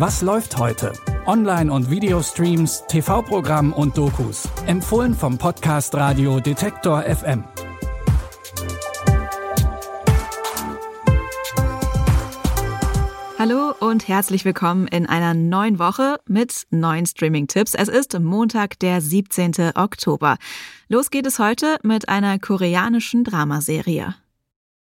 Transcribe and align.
Was 0.00 0.22
läuft 0.22 0.56
heute? 0.56 0.94
Online- 1.26 1.70
und 1.70 1.90
Videostreams, 1.90 2.84
TV-Programm 2.88 3.74
und 3.74 3.98
Dokus. 3.98 4.48
Empfohlen 4.64 5.12
vom 5.12 5.36
Podcast 5.36 5.94
Radio 5.94 6.40
Detektor 6.40 7.02
FM. 7.02 7.44
Hallo 13.38 13.74
und 13.80 14.08
herzlich 14.08 14.46
willkommen 14.46 14.88
in 14.88 15.04
einer 15.04 15.34
neuen 15.34 15.78
Woche 15.78 16.16
mit 16.26 16.66
neuen 16.70 17.04
Streaming-Tipps. 17.04 17.74
Es 17.74 17.88
ist 17.88 18.18
Montag, 18.18 18.78
der 18.78 19.02
17. 19.02 19.72
Oktober. 19.74 20.38
Los 20.88 21.10
geht 21.10 21.26
es 21.26 21.38
heute 21.38 21.76
mit 21.82 22.08
einer 22.08 22.38
koreanischen 22.38 23.22
Dramaserie. 23.22 24.14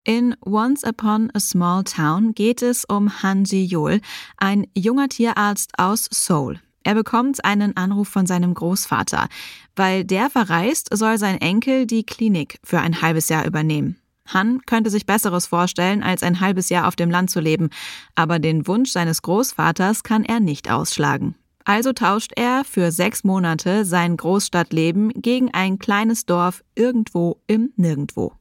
In 0.07 0.35
Once 0.45 0.83
Upon 0.83 1.31
a 1.33 1.39
Small 1.39 1.83
Town 1.83 2.35
geht 2.35 2.61
es 2.61 2.85
um 2.85 3.23
Han 3.23 3.43
Ji-yol, 3.43 4.01
ein 4.37 4.67
junger 4.75 5.09
Tierarzt 5.09 5.71
aus 5.79 6.07
Seoul. 6.11 6.59
Er 6.83 6.93
bekommt 6.93 7.43
einen 7.43 7.75
Anruf 7.75 8.07
von 8.07 8.27
seinem 8.27 8.53
Großvater. 8.53 9.27
Weil 9.75 10.05
der 10.05 10.29
verreist, 10.29 10.95
soll 10.95 11.17
sein 11.17 11.41
Enkel 11.41 11.87
die 11.87 12.03
Klinik 12.03 12.59
für 12.63 12.79
ein 12.79 13.01
halbes 13.01 13.29
Jahr 13.29 13.47
übernehmen. 13.47 13.99
Han 14.27 14.61
könnte 14.67 14.91
sich 14.91 15.07
Besseres 15.07 15.47
vorstellen, 15.47 16.03
als 16.03 16.21
ein 16.21 16.39
halbes 16.39 16.69
Jahr 16.69 16.87
auf 16.87 16.95
dem 16.95 17.09
Land 17.09 17.31
zu 17.31 17.39
leben, 17.39 17.71
aber 18.13 18.37
den 18.37 18.67
Wunsch 18.67 18.91
seines 18.91 19.23
Großvaters 19.23 20.03
kann 20.03 20.23
er 20.23 20.39
nicht 20.39 20.69
ausschlagen. 20.69 21.33
Also 21.63 21.93
tauscht 21.93 22.31
er 22.35 22.63
für 22.63 22.91
sechs 22.91 23.23
Monate 23.23 23.85
sein 23.85 24.17
Großstadtleben 24.17 25.09
gegen 25.15 25.51
ein 25.51 25.79
kleines 25.79 26.27
Dorf 26.27 26.63
irgendwo 26.75 27.41
im 27.47 27.73
Nirgendwo. 27.75 28.33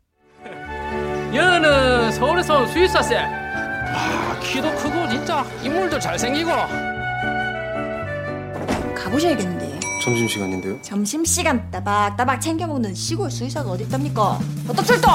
얘는 1.33 2.11
서울에서 2.11 2.59
온 2.59 2.67
수의사세. 2.67 3.15
와, 3.15 4.39
키도 4.41 4.75
크고 4.75 5.09
진짜 5.09 5.45
인물도 5.63 5.99
잘생기고. 5.99 6.51
가보셔야겠는데. 8.95 9.79
점심시간인데요? 10.03 10.81
점심시간 10.81 11.69
따박따박 11.71 12.41
챙겨 12.41 12.65
먹는 12.67 12.93
시골 12.95 13.29
수의사가 13.29 13.69
어딨답니까? 13.71 14.39
어떤 14.67 14.85
출동! 14.85 15.13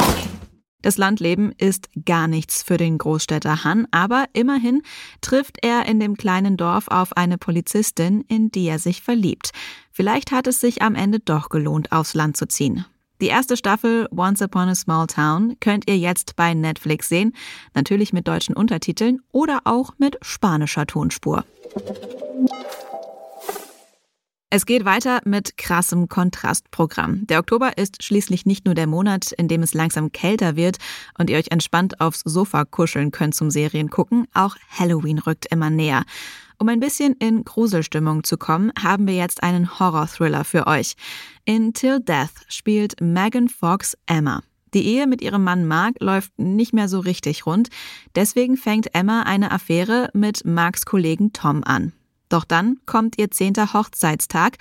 Das 0.82 0.98
Landleben 0.98 1.52
ist 1.56 1.88
gar 2.04 2.28
nichts 2.28 2.62
für 2.62 2.76
den 2.76 2.98
Großstädter 2.98 3.64
Han, 3.64 3.86
aber 3.90 4.26
immerhin 4.34 4.82
trifft 5.22 5.56
er 5.62 5.86
in 5.86 5.98
dem 5.98 6.18
kleinen 6.18 6.58
Dorf 6.58 6.88
auf 6.88 7.16
eine 7.16 7.38
Polizistin, 7.38 8.22
in 8.28 8.50
die 8.50 8.66
er 8.66 8.78
sich 8.78 9.00
verliebt. 9.00 9.52
Vielleicht 9.90 10.30
hat 10.30 10.46
es 10.46 10.60
sich 10.60 10.82
am 10.82 10.94
Ende 10.94 11.20
doch 11.20 11.48
gelohnt, 11.48 11.90
aufs 11.90 12.12
Land 12.12 12.36
zu 12.36 12.46
ziehen. 12.46 12.84
Die 13.21 13.27
erste 13.27 13.57
Staffel 13.57 14.07
Once 14.15 14.41
Upon 14.41 14.69
a 14.69 14.75
Small 14.75 15.07
Town 15.07 15.57
könnt 15.59 15.89
ihr 15.89 15.97
jetzt 15.97 16.37
bei 16.37 16.53
Netflix 16.53 17.09
sehen, 17.09 17.33
natürlich 17.73 18.13
mit 18.13 18.29
deutschen 18.29 18.55
Untertiteln 18.55 19.19
oder 19.31 19.59
auch 19.65 19.91
mit 19.97 20.17
spanischer 20.21 20.85
Tonspur. 20.85 21.43
Es 24.49 24.65
geht 24.65 24.83
weiter 24.83 25.19
mit 25.25 25.57
krassem 25.57 26.07
Kontrastprogramm. 26.07 27.27
Der 27.27 27.39
Oktober 27.39 27.77
ist 27.77 28.01
schließlich 28.01 28.45
nicht 28.47 28.65
nur 28.65 28.73
der 28.73 28.87
Monat, 28.87 29.31
in 29.33 29.47
dem 29.47 29.61
es 29.61 29.73
langsam 29.73 30.11
kälter 30.11 30.55
wird 30.55 30.77
und 31.17 31.29
ihr 31.29 31.37
euch 31.37 31.51
entspannt 31.51 31.99
aufs 31.99 32.21
Sofa 32.21 32.65
kuscheln 32.65 33.11
könnt 33.11 33.35
zum 33.35 33.51
Serien 33.51 33.89
gucken, 33.89 34.27
auch 34.33 34.55
Halloween 34.71 35.19
rückt 35.19 35.45
immer 35.51 35.69
näher. 35.69 36.03
Um 36.61 36.67
ein 36.67 36.81
bisschen 36.81 37.13
in 37.13 37.45
Gruselstimmung 37.45 38.25
zu 38.25 38.37
kommen, 38.37 38.73
haben 38.77 39.07
wir 39.07 39.15
jetzt 39.15 39.43
einen 39.43 39.79
Horror-Thriller 39.79 40.43
für 40.43 40.67
euch. 40.67 40.95
In 41.45 41.73
Till 41.73 42.01
Death 42.01 42.33
spielt 42.49 42.99
Megan 42.99 43.47
Fox 43.47 43.97
Emma. 44.05 44.43
Die 44.73 44.85
Ehe 44.85 45.07
mit 45.07 45.21
ihrem 45.21 45.45
Mann 45.45 45.65
Mark 45.65 45.95
läuft 46.01 46.37
nicht 46.37 46.73
mehr 46.73 46.89
so 46.89 46.99
richtig 46.99 47.45
rund, 47.45 47.69
deswegen 48.13 48.57
fängt 48.57 48.93
Emma 48.93 49.23
eine 49.23 49.51
Affäre 49.51 50.09
mit 50.13 50.43
Marks 50.43 50.85
Kollegen 50.85 51.31
Tom 51.31 51.63
an. 51.63 51.93
Doch 52.27 52.43
dann 52.43 52.77
kommt 52.85 53.17
ihr 53.17 53.31
zehnter 53.31 53.73
Hochzeitstag 53.73 54.57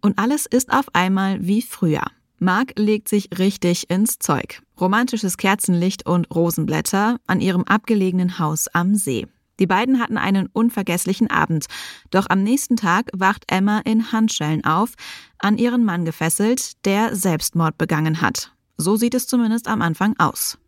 und 0.00 0.18
alles 0.18 0.46
ist 0.46 0.72
auf 0.72 0.86
einmal 0.94 1.46
wie 1.46 1.60
früher. 1.60 2.04
Mark 2.38 2.72
legt 2.76 3.08
sich 3.08 3.28
richtig 3.38 3.90
ins 3.90 4.18
Zeug. 4.18 4.62
Romantisches 4.80 5.36
Kerzenlicht 5.36 6.06
und 6.06 6.34
Rosenblätter 6.34 7.18
an 7.26 7.40
ihrem 7.40 7.64
abgelegenen 7.64 8.40
Haus 8.40 8.68
am 8.68 8.94
See. 8.96 9.28
Die 9.60 9.66
beiden 9.66 10.00
hatten 10.00 10.16
einen 10.16 10.46
unvergesslichen 10.46 11.30
Abend, 11.30 11.66
doch 12.10 12.26
am 12.28 12.42
nächsten 12.42 12.76
Tag 12.76 13.10
wacht 13.12 13.44
Emma 13.48 13.80
in 13.84 14.12
Handschellen 14.12 14.64
auf, 14.64 14.94
an 15.38 15.58
ihren 15.58 15.84
Mann 15.84 16.04
gefesselt, 16.04 16.84
der 16.84 17.14
Selbstmord 17.14 17.78
begangen 17.78 18.20
hat. 18.20 18.52
So 18.76 18.96
sieht 18.96 19.14
es 19.14 19.26
zumindest 19.26 19.68
am 19.68 19.82
Anfang 19.82 20.14
aus. 20.18 20.58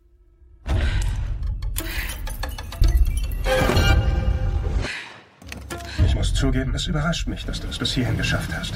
Ich 6.05 6.15
muss 6.15 6.33
zugeben, 6.33 6.73
es 6.75 6.87
überrascht 6.87 7.27
mich, 7.27 7.45
dass 7.45 7.59
du 7.59 7.67
es 7.67 7.77
bis 7.77 7.93
hierhin 7.93 8.17
geschafft 8.17 8.51
hast. 8.55 8.73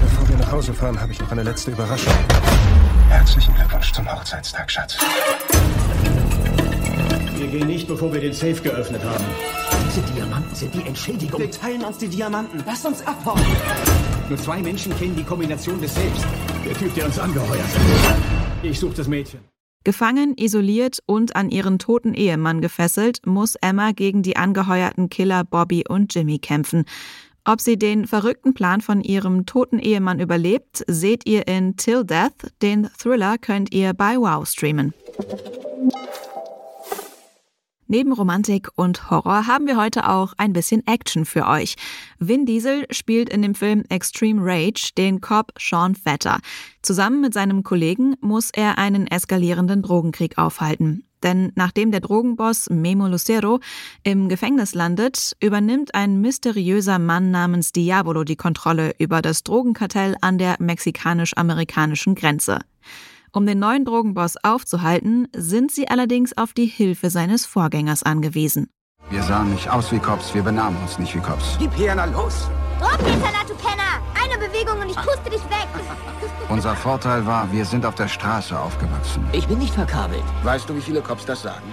Bevor 0.00 0.28
wir 0.28 0.36
nach 0.36 0.52
Hause 0.52 0.74
fahren, 0.74 1.00
habe 1.00 1.12
ich 1.12 1.20
noch 1.20 1.32
eine 1.32 1.42
letzte 1.42 1.72
Überraschung. 1.72 2.14
Herzlichen 3.08 3.54
Glückwunsch 3.54 3.92
zum 3.92 4.10
Hochzeitstag, 4.10 4.70
Schatz. 4.70 4.98
Gehen 7.54 7.68
nicht, 7.68 7.86
bevor 7.86 8.12
wir 8.12 8.20
den 8.20 8.32
Safe 8.32 8.60
geöffnet 8.60 9.04
haben. 9.04 9.24
Diese 9.86 10.02
Diamanten 10.12 10.52
sind 10.56 10.74
die 10.74 10.82
Entschädigung. 10.88 11.40
Wir 11.40 11.52
teilen 11.52 11.84
uns 11.84 11.98
die 11.98 12.08
Diamanten. 12.08 12.60
Lasst 12.66 12.84
uns 12.84 13.06
abhauen. 13.06 13.40
Nur 14.28 14.36
zwei 14.38 14.60
Menschen 14.60 14.92
kennen 14.98 15.14
die 15.14 15.22
Kombination 15.22 15.80
des 15.80 15.94
Safes. 15.94 16.26
Der 16.64 16.74
Typ, 16.74 16.92
der 16.96 17.06
uns 17.06 17.16
angeheuert 17.16 17.60
hat. 17.62 18.16
Ich 18.64 18.80
suche 18.80 18.96
das 18.96 19.06
Mädchen. 19.06 19.38
Gefangen, 19.84 20.34
isoliert 20.36 20.98
und 21.06 21.36
an 21.36 21.48
ihren 21.48 21.78
toten 21.78 22.14
Ehemann 22.14 22.60
gefesselt, 22.60 23.24
muss 23.24 23.54
Emma 23.54 23.92
gegen 23.92 24.24
die 24.24 24.34
angeheuerten 24.36 25.08
Killer 25.08 25.44
Bobby 25.44 25.84
und 25.88 26.12
Jimmy 26.12 26.40
kämpfen. 26.40 26.86
Ob 27.44 27.60
sie 27.60 27.78
den 27.78 28.08
verrückten 28.08 28.54
Plan 28.54 28.80
von 28.80 29.00
ihrem 29.00 29.46
toten 29.46 29.78
Ehemann 29.78 30.18
überlebt, 30.18 30.82
seht 30.88 31.24
ihr 31.28 31.46
in 31.46 31.76
Till 31.76 32.04
Death. 32.04 32.50
Den 32.62 32.90
Thriller 32.98 33.38
könnt 33.38 33.72
ihr 33.72 33.94
bei 33.94 34.16
Wow 34.16 34.44
streamen. 34.44 34.92
Neben 37.86 38.12
Romantik 38.12 38.68
und 38.76 39.10
Horror 39.10 39.46
haben 39.46 39.66
wir 39.66 39.76
heute 39.76 40.08
auch 40.08 40.32
ein 40.38 40.52
bisschen 40.54 40.86
Action 40.86 41.24
für 41.24 41.46
euch. 41.46 41.76
Vin 42.18 42.46
Diesel 42.46 42.86
spielt 42.90 43.28
in 43.28 43.42
dem 43.42 43.54
Film 43.54 43.84
Extreme 43.90 44.40
Rage 44.42 44.92
den 44.96 45.20
Cop 45.20 45.52
Sean 45.58 45.94
Vetter. 45.94 46.40
Zusammen 46.80 47.20
mit 47.20 47.34
seinem 47.34 47.62
Kollegen 47.62 48.16
muss 48.20 48.50
er 48.50 48.78
einen 48.78 49.06
eskalierenden 49.06 49.82
Drogenkrieg 49.82 50.38
aufhalten. 50.38 51.04
Denn 51.22 51.52
nachdem 51.56 51.90
der 51.90 52.00
Drogenboss 52.00 52.68
Memo 52.70 53.06
Lucero 53.08 53.60
im 54.02 54.28
Gefängnis 54.28 54.74
landet, 54.74 55.32
übernimmt 55.40 55.94
ein 55.94 56.20
mysteriöser 56.20 56.98
Mann 56.98 57.30
namens 57.30 57.72
Diabolo 57.72 58.24
die 58.24 58.36
Kontrolle 58.36 58.94
über 58.98 59.22
das 59.22 59.42
Drogenkartell 59.42 60.16
an 60.20 60.38
der 60.38 60.56
mexikanisch-amerikanischen 60.58 62.14
Grenze. 62.14 62.60
Um 63.36 63.46
den 63.46 63.58
neuen 63.58 63.84
Drogenboss 63.84 64.36
aufzuhalten, 64.44 65.26
sind 65.34 65.72
sie 65.72 65.88
allerdings 65.88 66.38
auf 66.38 66.52
die 66.52 66.66
Hilfe 66.66 67.10
seines 67.10 67.46
Vorgängers 67.46 68.04
angewiesen. 68.04 68.68
Wir 69.10 69.24
sahen 69.24 69.50
nicht 69.50 69.68
aus 69.68 69.90
wie 69.90 69.98
Cops, 69.98 70.32
wir 70.34 70.42
benahmen 70.42 70.76
uns 70.80 71.00
nicht 71.00 71.16
wie 71.16 71.18
Cops. 71.18 71.56
Gib 71.58 71.76
her, 71.76 71.96
na 71.96 72.04
los. 72.04 72.48
Drogenhinterlass, 72.78 73.46
du 73.48 73.54
Penner! 73.54 74.00
Eine 74.14 74.38
Bewegung 74.38 74.80
und 74.80 74.88
ich 74.88 74.94
puste 74.94 75.28
dich 75.28 75.42
weg! 75.50 75.66
Unser 76.48 76.76
Vorteil 76.76 77.26
war, 77.26 77.50
wir 77.50 77.64
sind 77.64 77.84
auf 77.84 77.96
der 77.96 78.06
Straße 78.06 78.56
aufgewachsen. 78.56 79.26
Ich 79.32 79.48
bin 79.48 79.58
nicht 79.58 79.74
verkabelt. 79.74 80.22
Weißt 80.44 80.68
du, 80.68 80.76
wie 80.76 80.80
viele 80.80 81.00
Cops 81.00 81.26
das 81.26 81.42
sagen? 81.42 81.72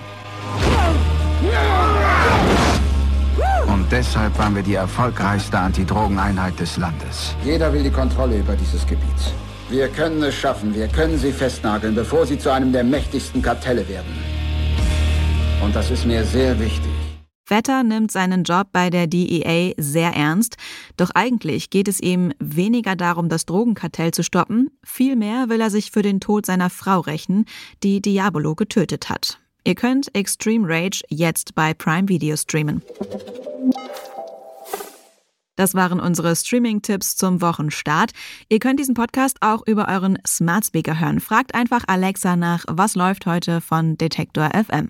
Und 3.68 3.92
deshalb 3.92 4.36
waren 4.40 4.56
wir 4.56 4.64
die 4.64 4.74
erfolgreichste 4.74 5.60
Antidrogeneinheit 5.60 6.60
des 6.60 6.78
Landes. 6.78 7.36
Jeder 7.44 7.72
will 7.72 7.84
die 7.84 7.92
Kontrolle 7.92 8.40
über 8.40 8.56
dieses 8.56 8.84
Gebiet. 8.88 9.36
Wir 9.72 9.88
können 9.88 10.22
es 10.22 10.36
schaffen, 10.36 10.76
wir 10.76 10.90
können 10.90 11.18
sie 11.18 11.32
festnageln, 11.32 11.96
bevor 11.96 12.26
sie 12.26 12.38
zu 12.38 12.52
einem 12.52 12.74
der 12.74 12.84
mächtigsten 12.84 13.42
Kartelle 13.42 13.88
werden. 13.88 14.12
Und 15.64 15.74
das 15.74 15.90
ist 15.90 16.06
mir 16.06 16.26
sehr 16.26 16.60
wichtig. 16.60 16.92
Vetter 17.46 17.82
nimmt 17.84 18.12
seinen 18.12 18.44
Job 18.44 18.68
bei 18.74 18.90
der 18.90 19.08
DEA 19.08 19.72
sehr 19.78 20.12
ernst, 20.12 20.58
doch 20.98 21.12
eigentlich 21.16 21.70
geht 21.70 21.88
es 21.88 22.02
ihm 22.02 22.34
weniger 22.38 22.98
darum, 22.98 23.30
das 23.30 23.46
Drogenkartell 23.46 24.12
zu 24.12 24.24
stoppen, 24.24 24.72
vielmehr 24.84 25.48
will 25.48 25.62
er 25.62 25.70
sich 25.70 25.92
für 25.92 26.02
den 26.02 26.20
Tod 26.20 26.46
seiner 26.46 26.70
Frau 26.70 27.00
rächen, 27.00 27.46
die 27.82 28.02
Diabolo 28.02 28.56
getötet 28.56 29.10
hat. 29.10 29.40
Ihr 29.64 29.76
könnt 29.76 30.14
Extreme 30.14 30.68
Rage 30.68 31.02
jetzt 31.08 31.56
bei 31.56 31.74
Prime 31.74 32.10
Video 32.10 32.36
streamen. 32.36 32.82
Das 35.62 35.76
waren 35.76 36.00
unsere 36.00 36.36
Streaming-Tipps 36.36 37.18
zum 37.18 37.40
Wochenstart. 37.40 38.14
Ihr 38.50 38.58
könnt 38.58 38.80
diesen 38.80 38.96
Podcast 38.96 39.38
auch 39.42 39.62
über 39.68 39.90
euren 39.90 40.18
Smart 40.26 40.66
Speaker 40.66 41.00
hören. 41.00 41.20
Fragt 41.20 41.54
einfach 41.54 41.84
Alexa 41.86 42.36
nach, 42.36 42.66
was 42.68 42.96
läuft 42.96 43.28
heute 43.28 43.62
von 43.62 43.96
Detektor 43.96 44.50
FM. 44.56 44.90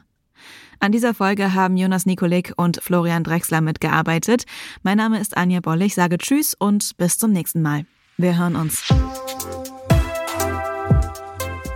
An 0.79 0.93
dieser 0.93 1.13
Folge 1.13 1.53
haben 1.53 1.75
Jonas 1.75 2.05
Nikolik 2.05 2.53
und 2.55 2.81
Florian 2.81 3.25
Drexler 3.25 3.59
mitgearbeitet. 3.59 4.45
Mein 4.81 4.95
Name 4.95 5.19
ist 5.19 5.35
Anja 5.35 5.59
Boll. 5.59 5.81
Ich 5.81 5.93
sage 5.93 6.17
Tschüss 6.17 6.53
und 6.53 6.95
bis 6.95 7.17
zum 7.17 7.33
nächsten 7.33 7.61
Mal. 7.61 7.85
Wir 8.15 8.37
hören 8.37 8.55
uns. 8.55 8.85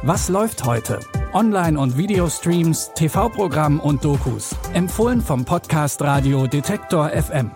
Was 0.03 0.29
läuft 0.29 0.63
heute? 0.63 1.01
Online- 1.33 1.77
und 1.77 1.97
Videostreams, 1.97 2.91
TV-Programm 2.95 3.81
und 3.81 4.05
Dokus. 4.05 4.55
Empfohlen 4.73 5.19
vom 5.19 5.43
Podcast 5.43 6.01
Radio 6.01 6.47
Detektor 6.47 7.09
FM. 7.09 7.51